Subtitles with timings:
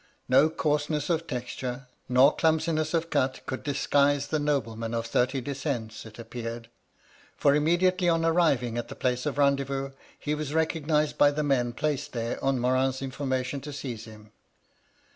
[0.27, 6.07] No coarseness of texture, nor clumsiness of cut could disguise the nobleman of thirty descents,
[6.07, 6.69] it appeared;
[7.37, 11.71] for immediately on arriving at the place of rendezvous, he was recognised by the men
[11.73, 14.31] placed there on Morin's information to seize him.